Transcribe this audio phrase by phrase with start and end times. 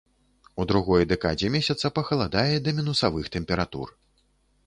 [0.61, 3.87] У другой дэкадзе месяца пахаладае да мінусавых тэмператур.